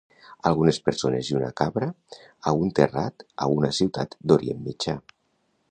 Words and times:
Algunes 0.49 0.79
persones 0.87 1.29
i 1.33 1.37
una 1.41 1.51
cabra 1.61 1.89
a 2.51 2.55
un 2.63 2.73
terrat 2.81 3.27
a 3.47 3.51
una 3.59 3.73
ciutat 3.81 4.21
d'Orient 4.33 4.67
Mitjà. 4.71 4.99